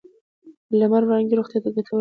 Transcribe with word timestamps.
د 0.69 0.71
لمر 0.81 1.03
وړانګې 1.05 1.35
روغتیا 1.37 1.59
ته 1.63 1.69
ګټورې 1.75 1.83
دي. 1.83 1.89